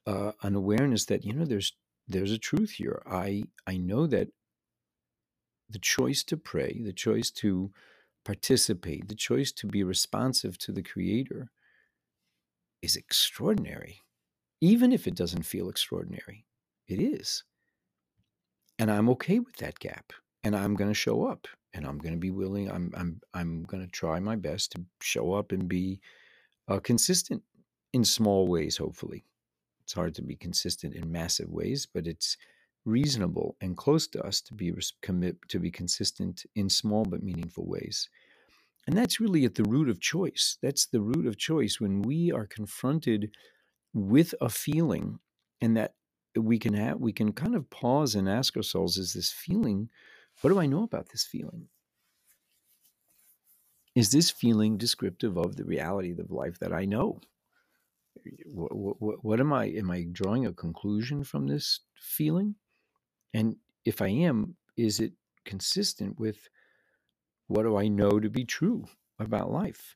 uh, 0.07 0.33
an 0.43 0.55
awareness 0.55 1.07
that 1.07 1.25
you 1.25 1.33
know 1.33 1.45
there's 1.45 1.73
there's 2.09 2.33
a 2.33 2.39
truth 2.39 2.71
here. 2.71 3.03
I 3.07 3.45
I 3.67 3.77
know 3.77 4.07
that 4.09 4.29
the 5.73 5.79
choice 5.79 6.23
to 6.25 6.37
pray, 6.37 6.81
the 6.85 6.93
choice 6.93 7.31
to 7.31 7.73
participate, 8.25 9.09
the 9.09 9.15
choice 9.15 9.51
to 9.53 9.67
be 9.67 9.83
responsive 9.83 10.59
to 10.59 10.73
the 10.73 10.83
Creator 10.83 11.51
is 12.83 12.97
extraordinary. 12.97 14.01
Even 14.61 14.93
if 14.93 15.07
it 15.07 15.17
doesn't 15.17 15.43
feel 15.43 15.69
extraordinary, 15.69 16.45
it 16.87 17.01
is. 17.01 17.43
And 18.79 18.91
I'm 18.91 19.09
okay 19.11 19.39
with 19.39 19.57
that 19.57 19.79
gap. 19.79 20.13
And 20.45 20.57
I'm 20.57 20.75
going 20.75 20.91
to 20.91 20.95
show 20.95 21.25
up 21.25 21.47
and 21.73 21.87
I'm 21.87 21.99
going 21.99 22.15
to 22.15 22.21
be 22.21 22.31
willing. 22.31 22.71
I'm, 22.71 22.93
I'm, 22.97 23.21
I'm 23.33 23.63
going 23.63 23.85
to 23.85 23.91
try 23.91 24.19
my 24.19 24.37
best 24.37 24.73
to 24.73 24.85
show 25.01 25.33
up 25.33 25.53
and 25.53 25.69
be 25.69 26.01
uh, 26.69 26.81
consistent 26.81 27.43
in 27.93 28.05
small 28.05 28.49
ways, 28.49 28.77
hopefully. 28.77 29.25
It's 29.83 29.93
hard 29.93 30.15
to 30.17 30.23
be 30.23 30.37
consistent 30.37 30.95
in 30.95 31.11
massive 31.11 31.51
ways, 31.51 31.87
but 31.87 32.07
it's 32.07 32.37
reasonable 32.85 33.57
and 33.61 33.77
close 33.77 34.07
to 34.09 34.23
us 34.25 34.41
to 34.41 34.55
be 34.55 34.73
commit 35.03 35.37
to 35.49 35.59
be 35.59 35.71
consistent 35.71 36.45
in 36.55 36.69
small 36.69 37.05
but 37.05 37.23
meaningful 37.23 37.67
ways. 37.67 38.09
And 38.87 38.97
that's 38.97 39.21
really 39.21 39.45
at 39.45 39.55
the 39.55 39.65
root 39.65 39.89
of 39.89 40.01
choice. 40.01 40.59
That's 40.61 40.87
the 40.87 41.01
root 41.01 41.27
of 41.27 41.39
choice 41.39 41.81
when 41.81 42.03
we 42.03 42.33
are 42.33 42.47
confronted 42.47 43.31
with 43.95 44.35
a 44.41 44.49
feeling 44.49 45.21
and 45.61 45.77
that 45.77 45.95
we 46.35 46.59
can 46.59 46.75
have 46.75 46.99
we 46.99 47.13
can 47.13 47.33
kind 47.33 47.55
of 47.55 47.69
pause 47.71 48.15
and 48.15 48.29
ask 48.29 48.57
ourselves 48.57 48.97
is 48.97 49.13
this 49.13 49.31
feeling 49.31 49.91
what 50.41 50.51
do 50.51 50.59
I 50.59 50.67
know 50.67 50.83
about 50.83 51.11
this 51.11 51.25
feeling? 51.25 51.69
Is 53.95 54.11
this 54.11 54.31
feeling 54.31 54.79
descriptive 54.79 55.37
of 55.37 55.57
the 55.57 55.65
reality 55.65 56.13
of 56.19 56.31
life 56.31 56.59
that 56.61 56.73
I 56.73 56.87
know? 56.87 57.21
What, 58.47 58.75
what, 59.01 59.25
what 59.25 59.41
am 59.41 59.53
I? 59.53 59.67
Am 59.67 59.91
I 59.91 60.07
drawing 60.11 60.47
a 60.47 60.53
conclusion 60.53 61.25
from 61.25 61.47
this 61.47 61.81
feeling? 61.95 62.55
And 63.35 63.57
if 63.85 64.03
I 64.03 64.09
am, 64.09 64.57
is 64.77 65.01
it 65.01 65.13
consistent 65.45 66.19
with 66.19 66.49
what 67.49 67.63
do 67.63 67.77
I 67.77 67.89
know 67.89 68.21
to 68.21 68.31
be 68.31 68.45
true 68.45 68.85
about 69.19 69.51
life? 69.51 69.95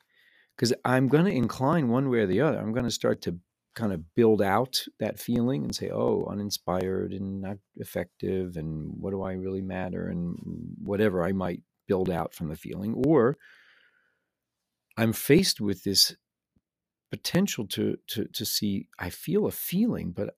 Because 0.56 0.72
I'm 0.84 1.08
going 1.08 1.24
to 1.24 1.30
incline 1.30 1.88
one 1.88 2.08
way 2.08 2.20
or 2.20 2.26
the 2.26 2.40
other. 2.40 2.58
I'm 2.58 2.72
going 2.72 2.84
to 2.84 2.90
start 2.90 3.20
to 3.22 3.38
kind 3.74 3.92
of 3.92 4.14
build 4.14 4.40
out 4.40 4.82
that 4.98 5.18
feeling 5.18 5.62
and 5.62 5.74
say, 5.74 5.90
oh, 5.90 6.26
uninspired 6.30 7.12
and 7.12 7.42
not 7.42 7.58
effective, 7.76 8.56
and 8.56 8.94
what 8.98 9.10
do 9.10 9.22
I 9.22 9.32
really 9.34 9.60
matter, 9.60 10.08
and 10.08 10.36
whatever 10.82 11.22
I 11.22 11.32
might 11.32 11.62
build 11.86 12.10
out 12.10 12.34
from 12.34 12.48
the 12.48 12.56
feeling. 12.56 12.94
Or 13.06 13.36
I'm 14.96 15.12
faced 15.12 15.60
with 15.60 15.84
this 15.84 16.16
potential 17.10 17.66
to 17.66 17.96
to 18.08 18.24
to 18.24 18.44
see 18.44 18.88
I 18.98 19.10
feel 19.10 19.46
a 19.46 19.52
feeling, 19.52 20.12
but 20.12 20.36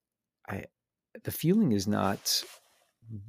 I 0.48 0.64
the 1.24 1.30
feeling 1.30 1.72
is 1.72 1.86
not 1.86 2.42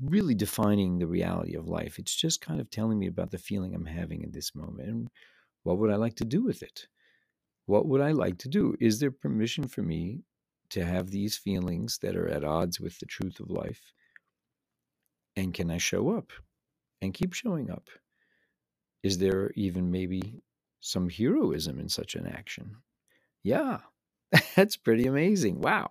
really 0.03 0.35
defining 0.35 0.99
the 0.99 1.07
reality 1.07 1.55
of 1.55 1.67
life. 1.67 1.99
It's 1.99 2.15
just 2.15 2.41
kind 2.41 2.61
of 2.61 2.69
telling 2.71 2.99
me 2.99 3.07
about 3.07 3.31
the 3.31 3.37
feeling 3.37 3.75
I'm 3.75 3.85
having 3.85 4.23
in 4.23 4.31
this 4.31 4.55
moment. 4.55 4.89
And 4.89 5.09
what 5.63 5.79
would 5.79 5.91
I 5.91 5.95
like 5.97 6.15
to 6.17 6.25
do 6.25 6.43
with 6.43 6.63
it? 6.63 6.87
What 7.67 7.87
would 7.87 8.01
I 8.01 8.11
like 8.11 8.39
to 8.39 8.49
do? 8.49 8.75
Is 8.79 8.99
there 8.99 9.11
permission 9.11 9.67
for 9.67 9.81
me 9.83 10.21
to 10.71 10.85
have 10.85 11.11
these 11.11 11.37
feelings 11.37 11.99
that 12.01 12.15
are 12.15 12.29
at 12.29 12.43
odds 12.45 12.79
with 12.79 12.99
the 12.99 13.05
truth 13.07 13.39
of 13.39 13.49
life? 13.51 13.93
And 15.35 15.53
can 15.53 15.71
I 15.71 15.77
show 15.79 16.11
up 16.17 16.31
and 17.01 17.13
keep 17.13 17.33
showing 17.33 17.71
up? 17.71 17.89
Is 19.03 19.19
there 19.19 19.51
even 19.55 19.91
maybe 19.91 20.41
some 20.81 21.09
heroism 21.09 21.79
in 21.79 21.89
such 21.89 22.15
an 22.15 22.27
action? 22.27 22.77
Yeah, 23.43 23.79
that's 24.55 24.77
pretty 24.77 25.07
amazing. 25.07 25.61
Wow 25.61 25.89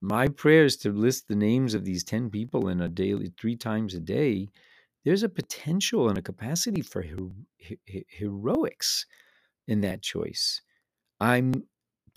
my 0.00 0.28
prayer 0.28 0.64
is 0.64 0.76
to 0.78 0.92
list 0.92 1.28
the 1.28 1.36
names 1.36 1.74
of 1.74 1.84
these 1.84 2.04
10 2.04 2.30
people 2.30 2.68
in 2.68 2.80
a 2.80 2.88
daily 2.88 3.32
three 3.38 3.56
times 3.56 3.94
a 3.94 4.00
day. 4.00 4.48
There's 5.04 5.22
a 5.22 5.28
potential 5.28 6.08
and 6.08 6.18
a 6.18 6.22
capacity 6.22 6.82
for 6.82 7.04
heroics 8.08 9.06
in 9.68 9.80
that 9.80 10.02
choice. 10.02 10.62
I'm 11.20 11.64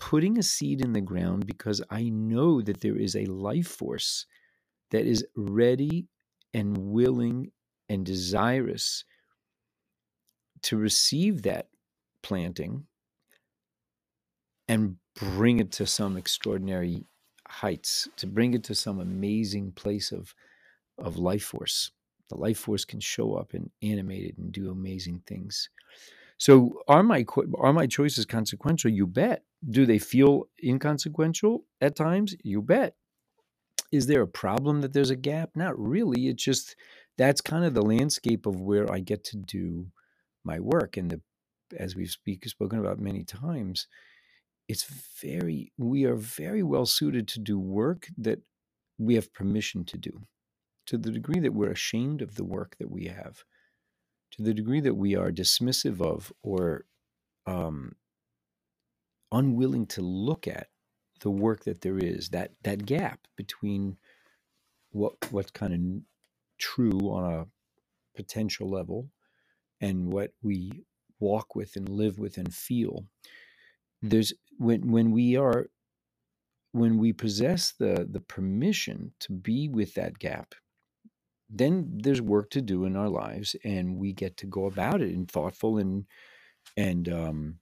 putting 0.00 0.38
a 0.38 0.42
seed 0.42 0.80
in 0.80 0.94
the 0.94 1.00
ground 1.00 1.46
because 1.46 1.82
i 1.90 2.08
know 2.08 2.60
that 2.62 2.80
there 2.80 2.96
is 2.96 3.14
a 3.14 3.26
life 3.26 3.68
force 3.68 4.26
that 4.90 5.06
is 5.06 5.24
ready 5.36 6.06
and 6.54 6.76
willing 6.76 7.52
and 7.88 8.04
desirous 8.04 9.04
to 10.62 10.76
receive 10.76 11.42
that 11.42 11.68
planting 12.22 12.84
and 14.66 14.96
bring 15.14 15.60
it 15.60 15.70
to 15.70 15.86
some 15.86 16.16
extraordinary 16.16 17.04
heights, 17.50 18.08
to 18.16 18.26
bring 18.26 18.54
it 18.54 18.64
to 18.64 18.74
some 18.74 19.00
amazing 19.00 19.72
place 19.72 20.12
of 20.12 20.34
of 20.98 21.16
life 21.16 21.44
force. 21.44 21.90
The 22.28 22.36
life 22.36 22.58
force 22.58 22.84
can 22.84 23.00
show 23.00 23.34
up 23.34 23.54
and 23.54 23.70
animate 23.82 24.24
it 24.24 24.38
and 24.38 24.52
do 24.52 24.70
amazing 24.70 25.22
things. 25.26 25.68
So 26.38 26.82
are 26.88 27.02
my 27.02 27.24
are 27.58 27.72
my 27.72 27.86
choices 27.86 28.24
consequential? 28.24 28.90
You 28.90 29.06
bet. 29.06 29.44
Do 29.68 29.84
they 29.84 29.98
feel 29.98 30.48
inconsequential 30.62 31.64
at 31.80 31.96
times? 31.96 32.34
You 32.42 32.62
bet. 32.62 32.94
Is 33.92 34.06
there 34.06 34.22
a 34.22 34.28
problem 34.28 34.80
that 34.82 34.92
there's 34.92 35.10
a 35.10 35.16
gap? 35.16 35.50
Not 35.54 35.78
really. 35.78 36.28
It's 36.28 36.42
just 36.42 36.76
that's 37.18 37.40
kind 37.40 37.64
of 37.64 37.74
the 37.74 37.82
landscape 37.82 38.46
of 38.46 38.60
where 38.60 38.90
I 38.90 39.00
get 39.00 39.24
to 39.24 39.36
do 39.36 39.88
my 40.44 40.60
work. 40.60 40.96
And 40.96 41.10
the 41.10 41.20
as 41.78 41.94
we've 41.94 42.10
speak, 42.10 42.46
spoken 42.48 42.78
about 42.78 42.98
many 42.98 43.24
times, 43.24 43.86
it's 44.70 44.84
very 45.20 45.72
we 45.76 46.04
are 46.04 46.14
very 46.14 46.62
well 46.62 46.86
suited 46.86 47.26
to 47.26 47.40
do 47.40 47.58
work 47.58 48.08
that 48.16 48.38
we 48.98 49.16
have 49.16 49.34
permission 49.34 49.84
to 49.84 49.98
do. 49.98 50.12
To 50.86 50.96
the 50.96 51.10
degree 51.10 51.40
that 51.40 51.54
we're 51.54 51.72
ashamed 51.72 52.22
of 52.22 52.36
the 52.36 52.44
work 52.44 52.76
that 52.78 52.90
we 52.90 53.06
have 53.06 53.44
to 54.32 54.42
the 54.42 54.54
degree 54.54 54.80
that 54.80 54.94
we 54.94 55.16
are 55.16 55.32
dismissive 55.32 56.00
of 56.00 56.32
or 56.42 56.84
um, 57.46 57.96
unwilling 59.32 59.86
to 59.86 60.02
look 60.02 60.46
at 60.46 60.68
the 61.20 61.30
work 61.30 61.64
that 61.64 61.80
there 61.80 61.98
is, 61.98 62.28
that 62.28 62.52
that 62.62 62.86
gap 62.86 63.26
between 63.36 63.96
what 64.92 65.14
what's 65.32 65.50
kind 65.50 65.74
of 65.74 65.80
true 66.58 67.10
on 67.10 67.24
a 67.32 67.46
potential 68.14 68.70
level 68.70 69.10
and 69.80 70.12
what 70.12 70.30
we 70.42 70.84
walk 71.18 71.56
with 71.56 71.74
and 71.74 71.88
live 71.88 72.20
with 72.20 72.38
and 72.38 72.54
feel 72.54 73.06
there's 74.02 74.32
when 74.60 74.92
when 74.92 75.12
we 75.12 75.36
are 75.36 75.66
when 76.72 76.98
we 76.98 77.12
possess 77.12 77.72
the 77.72 78.08
the 78.10 78.20
permission 78.20 79.12
to 79.20 79.32
be 79.32 79.68
with 79.68 79.94
that 79.94 80.18
gap 80.20 80.54
then 81.50 81.90
there's 82.02 82.22
work 82.22 82.50
to 82.50 82.62
do 82.62 82.84
in 82.86 82.96
our 82.96 83.10
lives 83.10 83.56
and 83.64 83.96
we 83.98 84.12
get 84.12 84.36
to 84.38 84.46
go 84.46 84.66
about 84.66 85.02
it 85.02 85.12
in 85.12 85.26
thoughtful 85.26 85.78
and 85.78 86.06
and 86.76 87.08
um, 87.10 87.56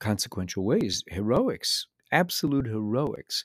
consequential 0.00 0.64
ways 0.64 1.04
heroics 1.08 1.88
absolute 2.12 2.66
heroics. 2.66 3.44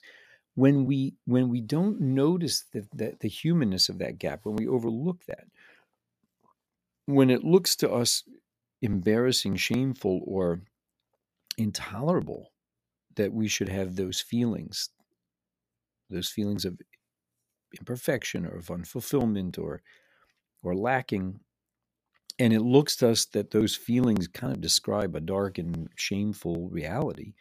When 0.54 0.86
we 0.86 1.14
when 1.26 1.48
we 1.48 1.60
don't 1.62 2.00
notice 2.00 2.64
the, 2.72 2.86
the, 2.94 3.14
the 3.20 3.28
humanness 3.28 3.88
of 3.88 3.98
that 3.98 4.18
gap 4.18 4.40
when 4.44 4.56
we 4.56 4.68
overlook 4.68 5.24
that 5.26 5.46
when 7.06 7.30
it 7.30 7.44
looks 7.44 7.76
to 7.76 7.90
us 7.90 8.24
embarrassing 8.82 9.56
shameful 9.56 10.22
or 10.26 10.62
intolerable 11.58 12.52
that 13.18 13.34
we 13.34 13.48
should 13.48 13.70
have 13.70 13.96
those 13.96 14.22
feelings 14.22 14.90
those 16.10 16.28
feelings 16.28 16.64
of 16.64 16.78
imperfection 17.78 18.46
or 18.46 18.56
of 18.56 18.66
unfulfillment 18.66 19.58
or 19.58 19.82
or 20.62 20.74
lacking. 20.74 21.40
And 22.38 22.52
it 22.52 22.60
looks 22.60 22.96
to 22.96 23.10
us 23.10 23.26
that 23.26 23.50
those 23.50 23.76
feelings 23.76 24.28
kind 24.28 24.52
of 24.52 24.60
describe 24.60 25.14
a 25.14 25.20
dark 25.20 25.58
and 25.58 25.88
shameful 25.96 26.68
reality. 26.70 27.34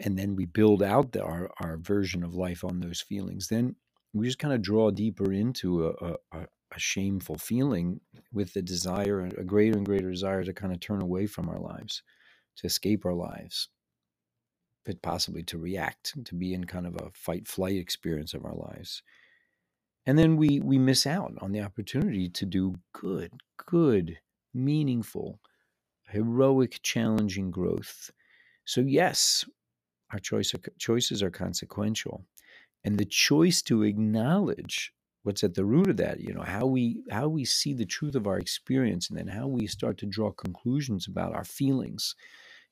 And 0.00 0.18
then 0.18 0.36
we 0.36 0.46
build 0.46 0.82
out 0.82 1.12
the, 1.12 1.22
our, 1.22 1.50
our 1.60 1.78
version 1.78 2.22
of 2.22 2.34
life 2.34 2.64
on 2.64 2.80
those 2.80 3.00
feelings. 3.00 3.48
Then 3.48 3.76
we 4.12 4.26
just 4.26 4.38
kind 4.38 4.54
of 4.54 4.62
draw 4.62 4.90
deeper 4.90 5.32
into 5.32 5.88
a, 5.88 6.16
a, 6.32 6.46
a 6.74 6.78
shameful 6.78 7.38
feeling 7.38 8.00
with 8.32 8.52
the 8.54 8.62
desire 8.62 9.20
a 9.20 9.44
greater 9.44 9.76
and 9.76 9.86
greater 9.86 10.10
desire 10.10 10.44
to 10.44 10.52
kind 10.52 10.72
of 10.72 10.80
turn 10.80 11.02
away 11.02 11.26
from 11.26 11.48
our 11.48 11.60
lives 11.60 12.02
to 12.56 12.66
escape 12.66 13.06
our 13.06 13.14
lives 13.14 13.68
but 14.86 15.02
possibly 15.02 15.42
to 15.42 15.58
react 15.58 16.14
to 16.24 16.34
be 16.34 16.54
in 16.54 16.64
kind 16.64 16.86
of 16.86 16.94
a 16.96 17.10
fight 17.12 17.46
flight 17.46 17.76
experience 17.76 18.32
of 18.32 18.44
our 18.44 18.54
lives. 18.54 19.02
And 20.06 20.18
then 20.18 20.36
we 20.36 20.60
we 20.60 20.78
miss 20.78 21.06
out 21.06 21.34
on 21.40 21.52
the 21.52 21.60
opportunity 21.60 22.28
to 22.30 22.46
do 22.46 22.76
good 22.94 23.32
good 23.66 24.18
meaningful 24.54 25.40
heroic 26.08 26.80
challenging 26.82 27.50
growth. 27.50 28.10
So 28.64 28.80
yes 28.80 29.44
our 30.12 30.20
choice 30.20 30.54
uh, 30.54 30.58
choices 30.78 31.22
are 31.22 31.30
consequential. 31.30 32.24
And 32.84 32.96
the 32.98 33.04
choice 33.04 33.62
to 33.62 33.82
acknowledge 33.82 34.92
what's 35.24 35.42
at 35.42 35.54
the 35.54 35.64
root 35.64 35.88
of 35.90 35.96
that 35.96 36.20
you 36.20 36.32
know 36.32 36.42
how 36.42 36.66
we 36.66 37.02
how 37.10 37.28
we 37.28 37.44
see 37.44 37.74
the 37.74 37.84
truth 37.84 38.14
of 38.14 38.28
our 38.28 38.38
experience 38.38 39.10
and 39.10 39.18
then 39.18 39.26
how 39.26 39.48
we 39.48 39.66
start 39.66 39.98
to 39.98 40.06
draw 40.06 40.30
conclusions 40.30 41.08
about 41.08 41.34
our 41.34 41.44
feelings 41.44 42.14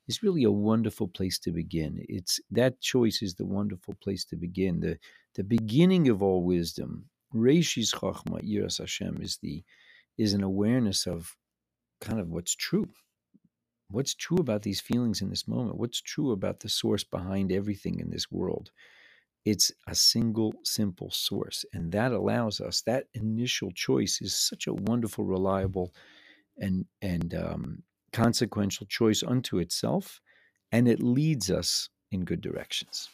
is 0.08 0.22
really 0.22 0.44
a 0.44 0.50
wonderful 0.50 1.08
place 1.08 1.38
to 1.40 1.52
begin. 1.52 2.04
It's 2.08 2.40
that 2.50 2.80
choice 2.80 3.22
is 3.22 3.34
the 3.34 3.46
wonderful 3.46 3.94
place 4.02 4.24
to 4.26 4.36
begin. 4.36 4.80
The 4.80 4.98
the 5.34 5.44
beginning 5.44 6.08
of 6.08 6.22
all 6.22 6.42
wisdom 6.44 7.06
Reishis 7.34 7.94
Chachma 7.94 8.42
Yiras 8.42 8.78
Hashem 8.78 9.18
is 9.20 9.38
the 9.42 9.64
is 10.18 10.34
an 10.34 10.42
awareness 10.42 11.06
of 11.06 11.36
kind 12.00 12.20
of 12.20 12.28
what's 12.28 12.54
true. 12.54 12.88
What's 13.90 14.14
true 14.14 14.38
about 14.38 14.62
these 14.62 14.80
feelings 14.80 15.22
in 15.22 15.30
this 15.30 15.46
moment? 15.46 15.78
What's 15.78 16.00
true 16.00 16.32
about 16.32 16.60
the 16.60 16.68
source 16.68 17.04
behind 17.04 17.52
everything 17.52 18.00
in 18.00 18.10
this 18.10 18.30
world? 18.30 18.70
It's 19.44 19.72
a 19.86 19.94
single, 19.94 20.54
simple 20.64 21.10
source. 21.10 21.64
And 21.72 21.92
that 21.92 22.12
allows 22.12 22.60
us, 22.60 22.82
that 22.82 23.06
initial 23.14 23.70
choice 23.72 24.20
is 24.22 24.34
such 24.36 24.66
a 24.66 24.74
wonderful, 24.74 25.24
reliable, 25.24 25.94
and, 26.58 26.86
and 27.02 27.34
um, 27.34 27.82
consequential 28.14 28.86
choice 28.86 29.22
unto 29.22 29.58
itself. 29.58 30.20
And 30.72 30.88
it 30.88 31.02
leads 31.02 31.50
us 31.50 31.90
in 32.10 32.24
good 32.24 32.40
directions. 32.40 33.10